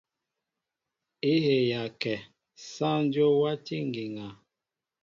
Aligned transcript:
É 1.31 1.33
heya 1.45 1.83
kɛ, 2.01 2.13
sááŋ 2.71 2.99
Dyó 3.11 3.27
wátí 3.41 3.75
ŋgiŋa. 3.89 4.27